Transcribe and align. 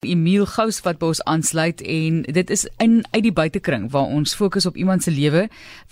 Emil 0.00 0.46
Gous 0.48 0.78
wat 0.80 0.96
by 0.96 1.10
ons 1.12 1.18
aansluit 1.28 1.82
en 1.84 2.22
dit 2.24 2.50
is 2.54 2.62
in 2.80 3.02
uit 3.10 3.20
die 3.26 3.34
buitekring 3.36 3.82
waar 3.92 4.08
ons 4.08 4.32
fokus 4.32 4.64
op 4.64 4.78
iemand 4.80 5.04
se 5.04 5.12
lewe 5.12 5.42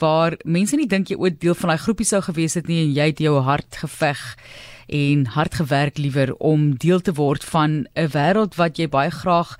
waar 0.00 0.38
mense 0.48 0.78
nie 0.80 0.86
dink 0.88 1.10
jy 1.12 1.18
ooit 1.20 1.36
deel 1.42 1.52
van 1.58 1.74
daai 1.74 1.82
groepie 1.82 2.06
sou 2.08 2.22
gewees 2.24 2.56
het 2.56 2.70
nie 2.72 2.78
en 2.86 2.94
jy 2.96 3.10
het 3.10 3.20
jou 3.20 3.34
hart 3.44 3.76
geveg 3.82 4.22
en 5.00 5.26
hard 5.34 5.58
gewerk 5.60 6.00
liewer 6.00 6.32
om 6.40 6.70
deel 6.80 7.04
te 7.04 7.12
word 7.20 7.44
van 7.44 7.84
'n 7.92 8.08
wêreld 8.16 8.56
wat 8.56 8.80
jy 8.80 8.88
baie 8.88 9.12
graag 9.12 9.58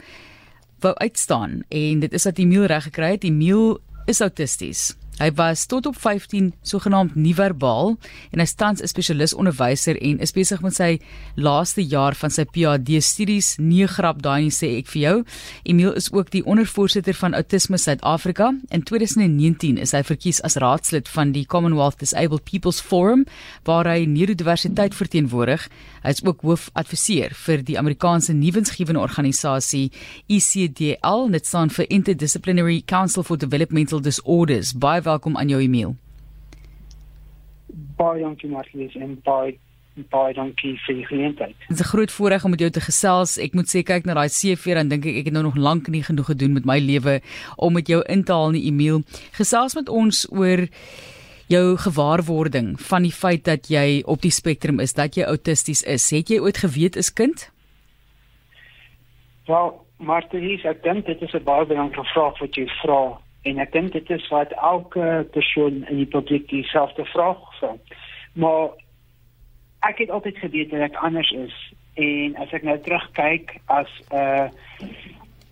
wou 0.81 0.95
uitstaan. 0.95 1.63
En 1.69 2.01
dit 2.01 2.13
is 2.13 2.23
dat 2.23 2.39
Emil 2.39 2.65
reg 2.65 2.85
gekry 2.89 3.11
het. 3.11 3.25
Emil 3.25 3.81
is 4.07 4.21
autisties 4.21 4.97
Hy 5.19 5.33
was 5.35 5.67
tot 5.67 5.87
op 5.87 5.97
15 5.99 6.53
sogenaamd 6.63 7.17
nie 7.19 7.35
verbaal 7.35 7.97
en 8.31 8.39
hy 8.39 8.47
tans 8.57 8.83
'n 8.83 8.87
spesialis 8.87 9.35
onderwyser 9.35 9.99
en 9.99 10.21
is 10.23 10.33
besig 10.33 10.61
met 10.63 10.75
sy 10.75 11.01
laaste 11.35 11.83
jaar 11.83 12.15
van 12.15 12.31
sy 12.31 12.45
PhD 12.45 13.03
studies. 13.03 13.57
Nee 13.59 13.87
grap 13.87 14.23
daai 14.23 14.43
nie 14.43 14.55
sê 14.55 14.79
ek 14.79 14.87
vir 14.87 15.03
jou. 15.03 15.25
Emil 15.65 15.93
is 15.93 16.13
ook 16.13 16.31
die 16.31 16.45
ondervoorsitter 16.45 17.15
van 17.15 17.35
Autisme 17.35 17.79
Suid-Afrika. 17.79 18.55
In 18.71 18.83
2019 18.83 19.79
is 19.79 19.93
hy 19.93 20.03
verkies 20.03 20.41
as 20.43 20.57
raadslid 20.57 21.09
van 21.09 21.33
die 21.33 21.47
Commonwealth 21.47 21.99
Disabled 21.99 22.45
People's 22.45 22.81
Forum 22.81 23.27
waar 23.65 23.87
hy 23.87 24.05
neurodiversiteit 24.07 24.95
verteenwoordig. 24.95 25.69
Hy 26.03 26.11
is 26.11 26.23
ook 26.25 26.41
hoofadviseur 26.41 27.35
vir 27.35 27.63
die 27.63 27.79
Amerikaanse 27.79 28.33
nuwensgewende 28.33 29.01
organisasie 29.01 29.91
ECDL, 30.29 31.27
dit 31.33 31.47
staan 31.47 31.71
vir 31.71 31.91
Interdisciplinary 31.91 32.83
Council 32.87 33.23
for 33.23 33.37
Developmental 33.37 34.01
Disorders. 34.01 34.73
Baie 34.79 35.03
welkom 35.09 35.39
aan 35.41 35.49
jou 35.49 35.61
e-mail. 35.63 35.97
Baie 37.99 38.23
dankie 38.23 38.51
Marlies 38.53 38.95
en 39.01 39.17
baie 39.25 39.57
baie 40.13 40.35
dankie 40.35 40.77
vir 40.85 40.95
die 40.95 41.07
geleentheid. 41.09 41.55
Dit 41.67 41.81
is 41.81 41.83
'n 41.83 41.91
groot 41.91 42.13
voorreg 42.13 42.45
om 42.45 42.51
met 42.51 42.61
jou 42.61 42.71
te 42.71 42.81
gesels. 42.81 43.39
Ek 43.39 43.55
moet 43.55 43.67
sê 43.67 43.83
kyk 43.83 44.05
na 44.05 44.15
daai 44.15 44.29
CV 44.29 44.75
dan 44.75 44.89
dink 44.89 45.07
ek 45.07 45.17
ek 45.17 45.25
het 45.25 45.35
nou 45.35 45.43
nog 45.43 45.57
lank 45.57 45.89
nie 45.89 46.03
genoeg 46.03 46.27
gedoen 46.27 46.53
met 46.53 46.65
my 46.65 46.79
lewe 46.79 47.21
om 47.57 47.73
met 47.73 47.87
jou 47.89 48.03
in 48.07 48.25
te 48.25 48.33
haal 48.33 48.53
in 48.53 48.61
die 48.61 48.69
e-mail. 48.71 49.03
Gesels 49.33 49.75
met 49.75 49.89
ons 49.89 50.27
oor 50.31 50.69
jou 51.49 51.77
gewaarwording 51.77 52.81
van 52.81 53.03
die 53.03 53.13
feit 53.13 53.45
dat 53.45 53.69
jy 53.69 54.03
op 54.07 54.21
die 54.23 54.31
spektrum 54.31 54.81
is, 54.81 54.93
dat 54.93 55.15
jy 55.15 55.25
autisties 55.25 55.83
is. 55.83 56.11
Het 56.11 56.29
jy 56.29 56.39
ooit 56.39 56.57
geweet 56.57 56.97
as 56.97 57.13
kind? 57.13 57.51
Wel, 59.47 59.87
Martie, 59.97 60.61
ek 60.65 60.83
dink 60.83 61.07
dit 61.07 61.23
is 61.23 61.35
'n 61.35 61.45
baie 61.45 61.67
belangrike 61.67 62.05
vraag 62.05 62.39
wat 62.39 62.55
jy 62.55 62.67
vra 62.83 63.19
en 63.43 63.59
ek 63.59 63.73
dink 63.73 63.93
dit 63.93 64.11
is 64.11 64.29
wat 64.29 64.53
elke 64.53 65.27
persoon 65.33 65.85
in 65.89 66.03
die 66.03 66.11
publiek 66.11 66.49
dieselfde 66.49 67.05
vraag 67.05 67.43
vra. 67.59 67.75
Maar 68.33 68.71
ek 69.87 69.99
het 69.99 70.11
altyd 70.11 70.39
geweet 70.39 70.71
dat 70.71 70.91
ek 70.91 70.99
anders 71.07 71.31
is 71.31 71.55
en 71.99 72.37
as 72.43 72.53
ek 72.55 72.67
nou 72.67 72.79
terugkyk 72.83 73.57
as 73.67 73.91
'n 74.11 74.17
uh, 74.17 74.49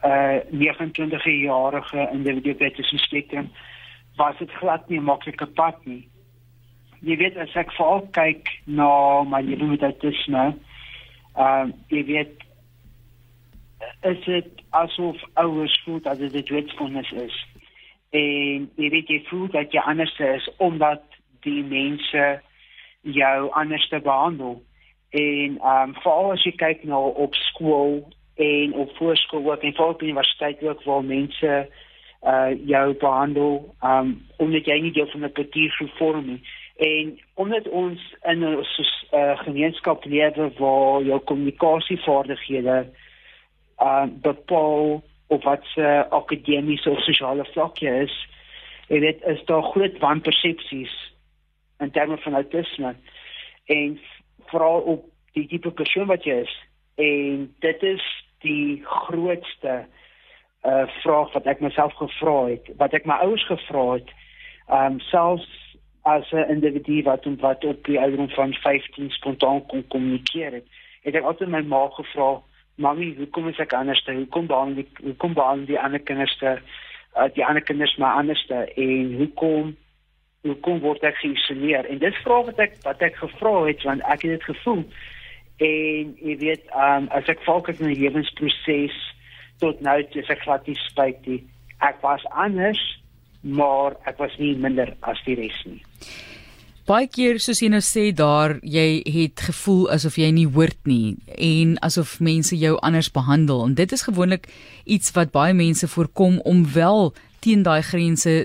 uh, 0.04 0.38
29-jarige 0.50 2.08
individu 2.12 2.54
wat 2.58 2.76
dit 2.76 3.00
spektrum 3.00 3.50
was 4.16 4.38
dit 4.38 4.50
glad 4.50 4.88
nie 4.88 4.98
'n 4.98 5.04
maklike 5.04 5.46
pad 5.46 5.76
nie. 5.84 6.08
Jy 7.00 7.16
weet 7.16 7.36
as 7.36 7.54
ek 7.54 7.72
veral 7.72 8.08
kyk 8.10 8.48
na 8.64 9.22
my 9.22 9.42
lewe 9.42 9.66
met 9.66 9.82
autisme, 9.82 10.54
uh, 11.36 11.66
jy 11.88 12.04
weet 12.04 12.34
is 14.02 14.24
dit 14.24 14.48
asof 14.70 15.16
ouers 15.34 15.82
voel 15.84 16.00
dat 16.00 16.18
dit 16.18 16.48
wetsvonnis 16.48 17.12
is 17.12 17.46
en 18.16 18.68
jy 18.80 18.90
weet 18.94 19.08
jy 19.12 19.20
voel 19.28 19.48
dat 19.52 19.72
jy 19.74 19.82
anders 19.84 20.18
is 20.18 20.48
omdat 20.56 21.02
die 21.46 21.62
mense 21.64 22.24
jou 23.00 23.50
anders 23.50 23.88
te 23.88 24.00
behandel. 24.00 24.62
En 25.10 25.58
ehm 25.58 25.88
um, 25.88 25.94
veral 26.02 26.32
as 26.34 26.44
jy 26.44 26.52
kyk 26.58 26.84
na 26.84 26.96
nou 26.96 27.14
op 27.26 27.34
skool 27.34 28.00
en 28.36 28.74
op 28.74 28.96
voorskool 28.96 29.50
ook 29.50 29.62
en 29.62 29.78
op 29.78 30.02
universiteit 30.02 30.62
ook 30.62 30.82
waar 30.84 31.04
mense 31.04 31.68
uh 32.22 32.52
jou 32.66 32.94
behandel 32.94 33.74
ehm 33.80 33.98
um, 33.98 34.14
omdat 34.36 34.66
jy 34.66 34.80
nie 34.80 34.92
deel 34.92 35.10
van 35.12 35.24
'n 35.24 35.32
kultuur 35.32 35.90
vorm 35.98 36.26
nie. 36.26 36.42
En 36.76 37.20
omdat 37.34 37.68
ons 37.68 38.14
in 38.22 38.44
'n 38.44 38.64
uh, 39.12 39.38
gemeenskap 39.38 40.04
lewe 40.04 40.50
waar 40.58 41.02
jou 41.02 41.20
kommunikasievaardighede 41.20 42.86
uh 43.78 44.06
bepaal 44.22 45.02
op 45.26 45.42
wat 45.42 45.64
se 45.64 46.06
akademiese 46.10 46.90
of 46.90 47.02
sosiale 47.02 47.44
vlakkie 47.44 47.88
is. 47.88 48.14
Jy 48.88 49.00
weet, 49.00 49.22
is 49.26 49.44
daar 49.44 49.62
groot 49.62 49.98
wanpersepsies 49.98 50.94
in 51.78 51.90
terme 51.90 52.18
van 52.18 52.34
autisme 52.34 52.94
en 53.64 54.00
veral 54.46 54.80
op 54.80 55.04
die 55.32 55.46
tipe 55.46 55.70
persoon 55.70 56.06
wat 56.06 56.24
jy 56.24 56.40
is. 56.46 56.54
En 56.94 57.54
dit 57.58 57.82
is 57.82 58.04
die 58.44 58.82
grootste 58.84 59.84
uh 60.66 60.86
vraag 61.02 61.32
wat 61.32 61.46
ek 61.46 61.60
myself 61.62 61.94
gevra 61.94 62.38
het, 62.48 62.70
wat 62.80 62.94
ek 62.96 63.04
my 63.06 63.18
ouers 63.22 63.44
gevra 63.46 63.84
het, 63.98 64.08
um 64.72 64.98
selfs 65.10 65.50
as 66.02 66.30
'n 66.32 66.50
individu 66.50 67.02
wat 67.02 67.24
en 67.26 67.36
wat 67.40 67.64
op 67.64 67.84
die 67.84 67.98
ouderdom 68.00 68.28
van 68.28 68.54
15 68.54 69.10
spontaan 69.10 69.66
kon 69.66 69.86
kommunikeer 69.88 70.52
het. 70.52 70.66
Het 71.02 71.14
ek 71.14 71.24
altyd 71.24 71.48
my 71.48 71.60
ma 71.60 71.88
gevra, 71.90 72.42
mami, 72.82 73.14
hoekom 73.16 73.48
is 73.48 73.58
ek 73.62 73.72
anders? 73.76 74.04
Hoekom 74.06 74.46
behandel 74.50 74.84
ek 74.84 75.02
hoekom 75.04 75.34
behandel 75.36 75.72
die 75.72 75.80
ander 75.80 76.02
kinders 76.04 76.36
te 76.40 76.56
uh, 77.16 77.28
die 77.34 77.44
ander 77.46 77.64
kinders 77.64 77.96
maar 77.96 78.20
anders 78.20 78.44
te 78.46 78.62
en 78.76 79.12
hoekom 79.20 79.74
hoekom 80.46 80.80
word 80.84 81.04
ek 81.08 81.18
geïsoleer? 81.22 81.88
En 81.90 81.98
dit 82.02 82.22
vra 82.22 82.42
wat 82.46 82.60
ek 82.62 82.78
wat 82.84 83.02
ek 83.02 83.18
gevra 83.22 83.54
het 83.66 83.82
want 83.88 84.04
ek 84.04 84.26
het 84.26 84.36
dit 84.36 84.48
gevoel 84.52 84.84
en 85.64 86.12
jy 86.20 86.36
weet 86.42 86.66
um, 86.76 87.08
as 87.16 87.28
ek 87.32 87.40
fokus 87.46 87.80
op 87.80 87.86
my 87.88 87.96
lewensproses 87.96 88.96
tot 89.62 89.80
nou 89.80 89.96
is 90.04 90.32
ek 90.32 90.44
glad 90.44 90.68
nie 90.68 90.76
spyt 90.84 91.24
nie. 91.28 91.40
Ek 91.84 92.02
was 92.04 92.24
anders, 92.32 92.80
maar 93.40 93.96
ek 94.08 94.20
was 94.20 94.36
nie 94.40 94.52
minder 94.60 94.92
as 95.08 95.20
die 95.24 95.36
res 95.38 95.56
nie. 95.64 95.80
Baie 96.86 97.08
keer 97.10 97.40
soos 97.42 97.58
jy 97.58 97.66
nou 97.72 97.80
sê 97.82 98.12
daar 98.14 98.60
jy 98.62 99.00
het 99.10 99.42
gevoel 99.48 99.88
asof 99.90 100.20
jy 100.20 100.28
nie 100.30 100.46
hoort 100.46 100.78
nie 100.86 101.16
en 101.34 101.72
asof 101.82 102.20
mense 102.22 102.54
jou 102.54 102.76
anders 102.78 103.08
behandel. 103.10 103.64
En 103.66 103.72
dit 103.74 103.90
is 103.90 104.04
gewoonlik 104.06 104.46
iets 104.84 105.10
wat 105.16 105.32
baie 105.34 105.54
mense 105.54 105.88
voorkom 105.90 106.38
om 106.46 106.60
wel 106.76 107.10
teen 107.42 107.64
daai 107.66 107.82
grense 107.82 108.36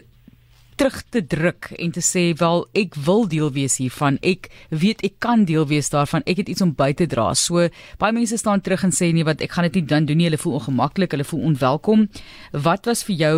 terug 0.82 1.04
te 1.14 1.22
druk 1.22 1.70
en 1.78 1.94
te 1.94 2.02
sê 2.02 2.24
wel 2.40 2.64
ek 2.82 2.98
wil 3.06 3.28
deel 3.30 3.52
wees 3.54 3.78
hiervan. 3.78 4.18
Ek 4.26 4.50
weet 4.74 5.06
ek 5.06 5.20
kan 5.22 5.46
deel 5.46 5.68
wees 5.70 5.94
daarvan. 5.94 6.26
Ek 6.26 6.42
het 6.42 6.50
iets 6.50 6.66
om 6.66 6.74
by 6.74 6.96
te 6.98 7.06
dra. 7.06 7.28
So 7.38 7.68
baie 8.02 8.18
mense 8.18 8.42
staan 8.42 8.66
terug 8.66 8.88
en 8.88 8.96
sê 8.96 9.12
nee 9.14 9.28
wat 9.28 9.46
ek 9.46 9.54
gaan 9.54 9.70
dit 9.70 9.78
nie 9.84 9.86
dan 9.94 10.10
doen 10.10 10.18
nie. 10.18 10.32
Hulle 10.32 10.42
voel 10.42 10.58
ongemaklik. 10.58 11.14
Hulle 11.14 11.30
voel 11.30 11.46
onwelkom. 11.52 12.08
Wat 12.58 12.90
was 12.90 13.06
vir 13.06 13.20
jou 13.22 13.38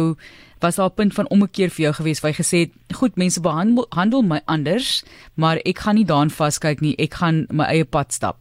was 0.63 0.75
daar 0.75 0.89
'n 0.89 0.99
punt 0.99 1.13
van 1.13 1.29
omkeer 1.29 1.69
vir 1.69 1.83
jou 1.85 1.93
gewees 1.93 2.21
waar 2.21 2.31
jy 2.31 2.41
gesê 2.43 2.57
het, 2.65 2.71
"Goed, 2.99 3.15
mense 3.15 3.41
behandel 3.41 3.85
handel 3.89 4.21
my 4.21 4.41
anders, 4.45 5.03
maar 5.35 5.57
ek 5.57 5.77
gaan 5.77 5.95
nie 5.95 6.05
daarin 6.05 6.29
vaskyk 6.29 6.79
nie. 6.79 6.95
Ek 6.97 7.13
gaan 7.13 7.45
my 7.49 7.65
eie 7.65 7.85
pad 7.85 8.13
stap." 8.13 8.37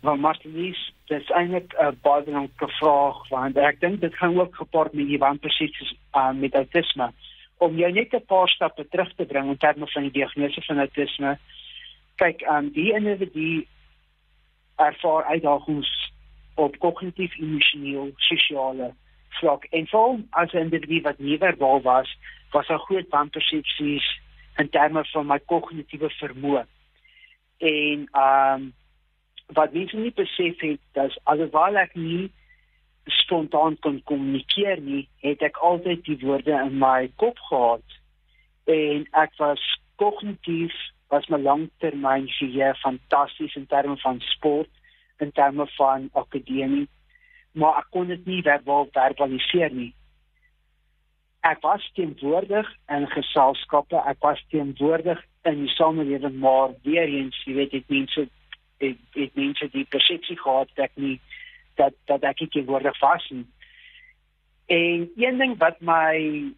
Maar 0.00 0.18
Martinies, 0.18 0.92
dit 1.06 1.20
is 1.20 1.30
eintlik 1.30 1.74
'n 1.74 1.98
baie 2.02 2.22
belangrike 2.22 2.68
vraag 2.68 3.28
want 3.28 3.56
ek 3.56 3.80
dink 3.80 4.00
dit 4.00 4.14
gaan 4.14 4.40
ook 4.40 4.54
gepaard 4.56 4.92
met 4.92 5.06
die 5.06 5.18
wanpresies 5.18 5.94
uh, 6.14 6.32
met 6.32 6.54
autisme. 6.54 7.12
Om 7.56 7.76
jou 7.76 7.92
net 7.92 8.12
'n 8.12 8.26
paar 8.26 8.48
stappe 8.48 8.88
terug 8.88 9.14
te 9.14 9.24
bring 9.24 9.48
in 9.48 9.56
terme 9.56 9.86
van 9.86 10.02
die 10.02 10.12
diagnose 10.12 10.62
van 10.62 10.78
autisme. 10.78 11.38
Kyk, 12.14 12.40
um, 12.40 12.70
die 12.70 12.92
individu 12.92 13.66
ervaar 14.76 15.24
uitdagings 15.24 16.12
op 16.54 16.78
kognitief, 16.78 17.38
emosioneel, 17.38 18.10
sosiale 18.16 18.94
vlak. 19.28 19.64
En 19.64 19.86
veral 19.86 20.20
as 20.30 20.52
'n 20.52 20.58
individu 20.58 21.00
wat 21.00 21.18
nie 21.18 21.38
verbaal 21.38 21.80
was, 21.82 22.18
was 22.50 22.66
daar 22.66 22.78
groot 22.78 23.08
wanpersepsies 23.08 24.20
in 24.56 24.68
terme 24.70 25.04
van 25.04 25.26
my 25.26 25.38
kognitiewe 25.38 26.10
vermoë. 26.10 26.64
En 27.58 28.08
ehm 28.12 28.62
um, 28.62 28.72
wat 29.46 29.72
mense 29.72 29.96
nie 29.96 30.12
besef 30.12 30.60
het 30.60 30.80
dat 30.92 31.20
alhoewel 31.22 31.76
ek 31.76 31.94
nie 31.94 32.32
spontaan 33.04 33.78
kon 33.78 34.02
kommunikeer 34.04 34.80
nie, 34.80 35.08
het 35.24 35.42
ek 35.42 35.56
altyd 35.56 36.04
die 36.04 36.18
woorde 36.20 36.52
in 36.52 36.78
my 36.78 37.10
kop 37.16 37.38
gehad. 37.38 37.96
En 38.64 39.06
ek 39.10 39.32
was 39.38 39.62
kognitief 39.96 40.74
was 41.08 41.28
my 41.32 41.38
langtermyn 41.40 42.28
geheue 42.28 42.74
fantasties 42.82 43.56
in 43.56 43.66
terme 43.66 43.96
van 43.96 44.20
sport 44.20 44.68
in 45.18 45.32
terme 45.32 45.66
van 45.76 46.10
akademie 46.12 46.88
maar 47.52 47.78
ek 47.82 47.90
kon 47.94 48.10
dit 48.10 48.26
nie 48.26 48.42
verbaal 48.42 48.88
verbaliseer 48.92 49.72
nie. 49.74 49.92
Ek 51.46 51.62
was 51.62 51.84
teenwoordig 51.94 52.68
in 52.92 53.06
geselskappe, 53.12 54.00
ek 54.10 54.18
was 54.24 54.40
teenwoordig 54.52 55.20
in 55.48 55.62
die 55.64 55.74
samelewing, 55.76 56.38
maar 56.42 56.74
weer 56.82 57.08
eens, 57.08 57.36
jy 57.46 57.54
weet, 57.60 57.76
dit 57.76 57.94
mense 57.94 58.26
dit 58.78 58.98
dit 59.14 59.34
mense 59.34 59.66
die 59.74 59.86
persepsie 59.90 60.36
gehad 60.38 60.70
dat 60.76 60.90
ek 60.90 61.00
nie 61.02 61.16
dat 61.78 61.94
dat 62.10 62.26
ek 62.26 62.42
nie 62.44 62.50
teenwoordig 62.54 62.98
was 63.02 63.24
nie. 63.34 63.46
En 64.68 65.08
een 65.16 65.38
ding 65.38 65.56
wat 65.58 65.80
my 65.80 66.52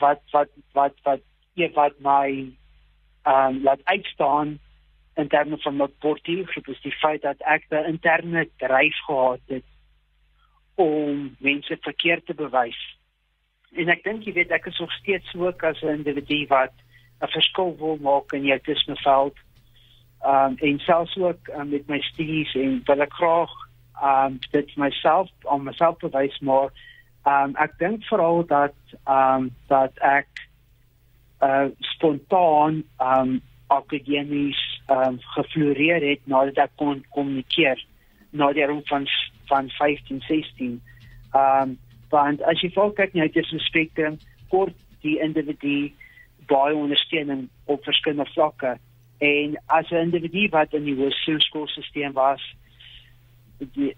wat 0.00 0.20
wat 0.32 0.50
wat 0.72 0.98
wat 1.06 1.22
jy 1.54 1.70
wat 1.76 1.96
my 2.00 2.28
ehm 3.22 3.56
um, 3.56 3.62
laat 3.62 3.80
uitstaan 3.84 4.58
in 5.14 5.28
terme 5.28 5.58
van 5.58 5.76
my 5.76 5.86
portefeulje 5.86 6.72
is 6.72 6.80
die 6.80 6.96
feit 6.96 7.22
dat 7.22 7.40
ek 7.40 7.64
'n 7.70 7.84
interne 7.94 8.48
dryf 8.56 8.96
gehad 9.04 9.40
het 9.46 9.64
om 10.74 11.36
mense 11.38 11.76
verkeerd 11.80 12.26
te 12.26 12.34
bewys. 12.34 12.96
En 13.72 13.88
ek 13.88 14.04
dink 14.04 14.24
jy 14.24 14.32
weet 14.32 14.50
ek 14.50 14.66
is 14.66 14.78
nog 14.78 14.92
steeds 14.92 15.34
ook 15.34 15.62
as 15.62 15.82
'n 15.82 15.88
individu 15.88 16.46
wat 16.46 16.72
'n 17.20 17.28
verskil 17.28 17.76
wil 17.78 17.98
maak 18.00 18.32
in 18.32 18.44
jou 18.44 18.60
tussenveld. 18.60 19.36
Um 20.24 20.56
en 20.58 20.78
selfs 20.78 21.16
ook 21.16 21.48
um, 21.48 21.68
met 21.68 21.86
my 21.86 22.00
studies 22.00 22.54
en 22.54 22.82
wil 22.84 23.00
ek 23.00 23.12
graag 23.12 23.50
um 24.02 24.38
dit 24.50 24.76
myself 24.76 25.30
om 25.42 25.62
myself 25.62 25.96
bewys 25.98 26.38
maar 26.38 26.70
um 27.26 27.56
ek 27.56 27.78
dink 27.78 28.04
veral 28.04 28.46
dat 28.46 28.74
um 29.06 29.50
dat 29.66 29.98
ek 29.98 30.28
uh 31.42 31.66
spontaan 31.78 32.82
um 32.98 33.40
akademies 33.66 34.71
um 34.90 35.18
gefloreer 35.36 36.02
het 36.02 36.26
nadat 36.26 36.58
ek 36.64 36.76
kon 36.76 37.04
kommunikeer 37.10 37.78
na 38.30 38.52
die 38.52 38.66
rond 38.66 38.88
van 38.88 39.06
van 39.50 39.70
15 39.78 40.22
16 40.28 40.80
um 41.34 41.78
want 42.10 42.42
as 42.42 42.60
jy 42.60 42.70
volg 42.74 42.94
kyk 42.96 43.14
net 43.14 43.34
jy 43.34 43.44
spektrum 43.58 44.18
kort 44.48 44.76
die 45.02 45.18
individu 45.20 45.92
baie 46.50 46.74
ondersteuning 46.74 47.48
op 47.64 47.84
verskillende 47.84 48.30
vlakke. 48.32 48.76
En 49.18 49.56
as 49.66 49.90
'n 49.90 50.04
individu 50.06 50.48
wat 50.48 50.72
in 50.72 50.84
die 50.84 50.94
hoërskoolstelsel 50.94 52.12
was 52.12 52.42
die 53.58 53.96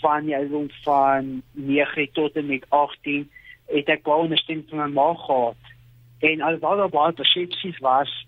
van 0.00 0.28
jy 0.28 0.48
rond 0.50 0.72
van 0.82 1.42
9 1.52 2.12
tot 2.12 2.36
en 2.36 2.46
met 2.46 2.64
18 2.68 3.30
het 3.66 3.88
ek 3.88 4.02
baie 4.02 4.22
ondersteuning 4.22 4.68
van 4.68 4.78
my 4.78 4.88
ma 4.88 5.14
gehad. 5.14 5.62
En 6.18 6.40
alhoewel 6.40 6.76
daar 6.76 6.88
baie 6.88 7.12
persepsies 7.12 7.78
was 7.78 8.26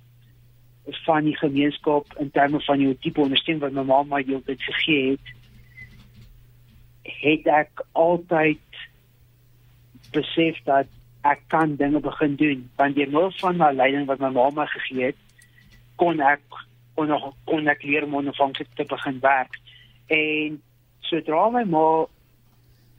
van 0.86 1.24
die 1.24 1.36
gemeenskap 1.36 2.14
in 2.18 2.30
terme 2.30 2.60
van 2.60 2.78
die 2.78 2.98
tipe 2.98 3.20
ondersteuning 3.20 3.64
wat 3.64 3.72
my 3.72 3.82
ma 3.82 4.02
my 4.02 4.22
heeltyd 4.26 4.62
gegee 4.62 5.10
het 5.10 5.34
het 7.06 7.46
ek 7.46 7.82
altyd 7.92 8.62
besef 10.14 10.58
dat 10.64 10.90
ek 11.26 11.42
kan 11.50 11.74
dinge 11.76 12.00
begin 12.00 12.36
doen. 12.36 12.70
Want 12.78 12.94
deur 12.94 13.10
middel 13.10 13.32
van 13.40 13.56
my 13.56 13.72
leiding 13.72 14.06
wat 14.06 14.22
my 14.22 14.30
ma 14.30 14.50
my 14.54 14.66
gegee 14.66 15.10
het 15.10 15.18
kon 15.96 16.20
ek 16.20 16.42
kon 16.94 17.10
nog 17.12 17.32
kon 17.44 17.68
ek 17.68 17.82
leer 17.82 18.06
om 18.06 18.16
onafhanklik 18.20 18.68
te 18.74 18.84
begin 18.88 19.18
werk. 19.20 19.58
En 20.06 20.60
sodra 21.00 21.48
my 21.50 21.64
ma 21.64 22.06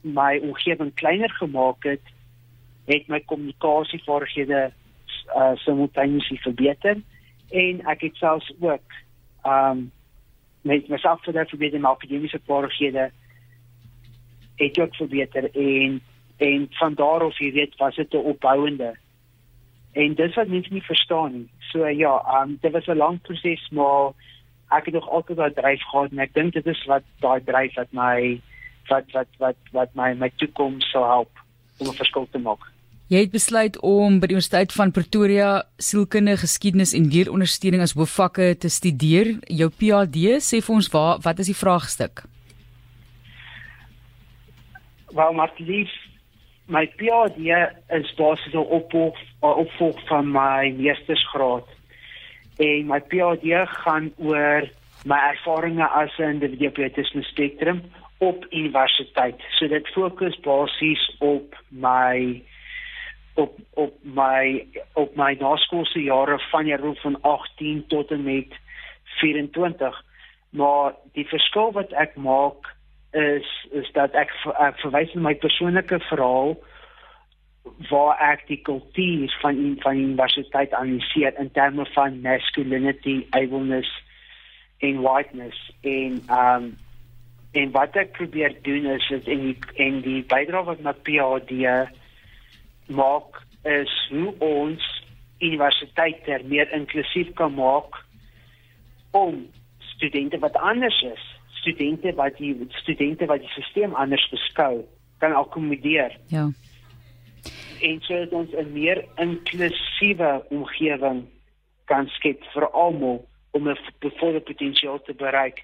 my 0.01 0.39
omgewing 0.43 0.93
kleiner 0.93 1.31
gemaak 1.39 1.83
het 1.83 2.13
het 2.87 3.07
my 3.11 3.19
kommunikasievaardighede 3.19 4.71
uh, 5.35 5.55
simultaneous 5.63 6.31
verbeter 6.43 7.01
en 7.49 7.85
ek 7.85 8.01
het 8.01 8.15
selfs 8.15 8.51
ook 8.59 8.97
um 9.43 9.91
met 10.67 10.87
myself 10.87 11.23
vir 11.23 11.33
daardie 11.33 11.55
verbeter 11.55 11.79
my 11.79 11.89
akademiese 11.89 12.39
vaardighede 12.45 13.11
het 14.57 14.79
ook 14.79 14.95
verbeter 14.95 15.49
en 15.55 16.01
en 16.37 16.67
van 16.69 16.93
daar 16.93 17.23
af 17.23 17.37
jy 17.39 17.51
weet 17.51 17.75
was 17.77 17.95
dit 17.95 18.13
'n 18.13 18.17
opbouende. 18.31 18.95
En 19.91 20.15
dis 20.15 20.35
wat 20.35 20.47
mense 20.47 20.73
nie 20.73 20.83
verstaan 20.83 21.31
nie. 21.33 21.49
So 21.59 21.87
ja 21.87 22.41
um 22.41 22.57
dit 22.61 22.71
was 22.71 22.87
'n 22.87 22.97
lang 22.97 23.21
proses 23.21 23.69
maar 23.69 24.11
ek 24.69 24.85
het 24.85 24.93
nog 24.93 25.09
altyd 25.09 25.37
daai 25.37 25.53
dryf 25.53 25.81
gehad 25.81 26.11
en 26.11 26.19
ek 26.19 26.33
dink 26.33 26.53
dit 26.53 26.65
is 26.65 26.85
wat 26.85 27.03
daai 27.19 27.43
dryf 27.43 27.75
wat 27.75 27.91
my 27.91 28.41
wat 28.87 29.11
wat 29.11 29.27
wat 29.37 29.55
wat 29.71 29.93
my 29.93 30.13
my 30.13 30.31
toekoms 30.35 30.89
sal 30.89 31.05
help 31.05 31.31
om 31.79 31.87
'n 31.87 31.99
verskil 32.01 32.27
te 32.31 32.39
maak 32.39 32.76
Jy 33.07 33.21
het 33.23 33.31
besluit 33.31 33.77
om 33.87 34.17
by 34.19 34.27
die 34.27 34.35
Universiteit 34.35 34.73
van 34.75 34.89
Pretoria 34.91 35.51
sielkundige 35.79 36.41
geskiedenis 36.41 36.91
en 36.97 37.05
dierondersteuning 37.07 37.79
as 37.79 37.93
hoofvakke 37.95 38.49
te 38.59 38.67
studeer. 38.67 39.29
Jou 39.47 39.69
PhD 39.71 40.41
sê 40.43 40.59
vir 40.59 40.73
ons 40.75 40.89
waar 40.91 41.21
wat 41.23 41.39
is 41.39 41.47
die 41.47 41.55
vraagstuk? 41.55 42.25
Wel, 45.15 45.31
maar 45.39 45.53
lief 45.55 45.93
my 46.67 46.83
PhD 46.99 47.47
is 47.95 48.11
basies 48.17 48.53
'n 48.53 48.67
opvolg 48.79 49.15
opvolg 49.39 50.03
van 50.09 50.27
my 50.31 50.75
meestersgraad. 50.75 51.63
En 52.59 52.91
my 52.91 52.99
PhD 52.99 53.63
gaan 53.85 54.11
oor 54.17 54.67
my 55.05 55.19
ervarings 55.31 55.87
as 55.95 56.11
'n 56.19 56.35
individu 56.35 56.67
op 56.67 56.77
autisme 56.77 57.23
spektrum 57.23 57.81
op 58.17 58.45
universiteit. 58.49 59.39
So 59.55 59.67
dit 59.67 59.87
fokus 59.87 60.39
basies 60.39 61.15
op 61.19 61.55
my 61.69 62.43
op 63.37 63.57
op 63.73 63.93
my 64.01 64.65
op 64.93 65.15
my 65.15 65.35
naskoolse 65.39 66.01
jare 66.03 66.39
van 66.49 66.65
jare 66.65 66.95
van 66.95 67.21
18 67.21 67.83
tot 67.87 68.11
en 68.11 68.23
met 68.23 68.53
24. 69.03 70.03
Maar 70.49 70.93
die 71.13 71.27
verskil 71.27 71.71
wat 71.71 71.91
ek 71.91 72.15
maak 72.15 72.73
is 73.11 73.67
is 73.71 73.91
dat 73.93 74.17
ek, 74.17 74.33
ek 74.57 74.81
verwys 74.81 75.13
na 75.13 75.29
my 75.29 75.35
persoonlike 75.35 75.99
verhaal 76.09 76.57
waar 77.89 78.17
ek 78.31 78.47
die 78.47 78.59
kultuur 78.63 79.31
van 79.41 79.77
van 79.83 80.01
universiteit 80.01 80.73
analiseer 80.73 81.37
in 81.39 81.51
terme 81.51 81.85
van 81.93 82.21
masculinity, 82.21 83.19
ableness 83.29 83.91
en 84.79 85.01
whiteness 85.05 85.71
en 85.81 86.21
um 86.41 86.67
en 87.51 87.71
wat 87.71 87.95
ek 87.97 88.11
probeer 88.17 88.53
doen 88.65 88.85
is 88.97 89.07
dit 89.09 89.29
en 89.33 89.45
die 89.45 89.57
en 89.85 90.01
die 90.05 90.19
bydrae 90.33 90.65
wat 90.67 90.83
my 90.85 90.93
PhD 91.07 91.63
maak 92.87 93.45
is 93.63 93.93
hoe 94.09 94.33
ons 94.39 95.03
universiteite 95.39 96.41
meer 96.45 96.71
inklusief 96.73 97.33
kan 97.33 97.53
maak 97.53 98.05
om 99.11 99.45
studente 99.77 100.39
wat 100.39 100.55
anders 100.55 101.01
is 101.01 101.23
studente 101.67 102.13
wat 102.13 102.37
die 102.37 102.67
studente 102.69 103.25
wat 103.25 103.43
die 103.43 103.49
stelsel 103.49 103.95
anders 103.95 104.29
beskou 104.29 104.85
kan 105.17 105.33
akkommodeer. 105.33 106.17
Ja. 106.27 106.49
En 107.81 108.01
so 108.01 108.17
dat 108.17 108.31
ons 108.31 108.51
'n 108.51 108.71
meer 108.73 109.05
inklusiewe 109.15 110.43
omgewing 110.49 111.25
kan 111.85 112.07
skep 112.07 112.43
vir 112.53 112.69
almal 112.69 113.25
om 113.51 113.69
'n 113.69 113.77
bevolle 113.99 114.39
potensiaal 114.39 115.01
te 115.01 115.13
bereik. 115.13 115.63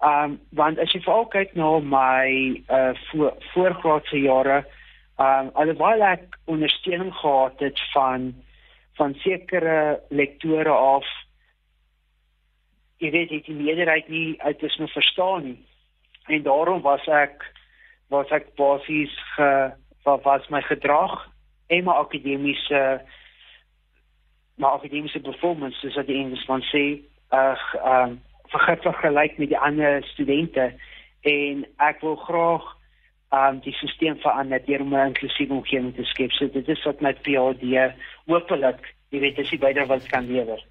Um 0.00 0.40
want 0.50 0.78
as 0.78 0.92
jy 0.92 1.00
veral 1.00 1.26
kyk 1.26 1.54
na 1.54 1.78
my 1.78 2.62
uh 2.68 2.94
voor, 3.10 3.34
voorgraadse 3.52 4.20
jare, 4.20 4.66
um 5.20 5.50
alhoewel 5.52 6.02
ek 6.08 6.38
ondersteuning 6.48 7.12
gehad 7.14 7.60
het 7.60 7.80
van 7.92 8.30
van 8.98 9.14
sekere 9.24 10.00
lektore 10.08 10.72
af 10.72 11.08
jy 13.00 13.10
weet 13.10 13.32
die 13.46 13.56
meerderheid 13.56 14.08
nie 14.12 14.36
autisme 14.44 14.88
verstaan 14.88 15.44
nie. 15.44 15.58
En 16.28 16.42
daarom 16.42 16.82
was 16.84 17.06
ek 17.08 17.44
was 18.12 18.28
ek 18.34 18.52
basies 18.58 19.14
ge 19.36 19.50
wat 20.04 20.24
was 20.24 20.48
my 20.48 20.60
gedrag 20.64 21.14
en 21.68 21.84
my 21.84 21.96
akademiese 22.02 22.82
my 24.60 24.68
akademiese 24.68 25.20
performance 25.24 25.80
soos 25.80 25.96
wat 25.96 26.08
die 26.08 26.18
Engelsman 26.20 26.64
sê, 26.72 26.84
ag 27.28 27.62
ehm 27.80 28.18
vergelyk 28.50 29.36
met 29.38 29.48
die 29.52 29.58
ander 29.58 30.02
studente 30.10 30.72
en 31.22 31.60
ek 31.78 32.00
wil 32.02 32.16
graag 32.26 32.64
um 33.30 33.60
die 33.62 33.72
stelsel 33.72 34.18
verander 34.22 34.62
deur 34.66 34.82
'n 34.84 34.94
inklusiewe 35.06 35.54
omgewing 35.54 35.94
te 35.94 36.04
skep. 36.04 36.32
So 36.32 36.48
dit 36.48 36.68
is 36.68 36.84
wat 36.84 37.00
my 37.00 37.12
PhD 37.12 37.94
hopelik, 38.26 38.94
jy 39.10 39.20
weet, 39.20 39.36
dis 39.36 39.50
die 39.50 39.58
bydrae 39.58 39.86
wat 39.86 40.06
kan 40.06 40.26
lewer. 40.26 40.62